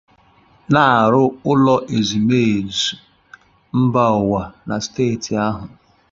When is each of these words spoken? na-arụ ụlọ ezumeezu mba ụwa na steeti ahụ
na-arụ 0.71 1.23
ụlọ 1.51 1.75
ezumeezu 1.97 2.89
mba 3.79 4.03
ụwa 4.21 4.43
na 4.67 4.75
steeti 4.85 5.31
ahụ 5.47 5.63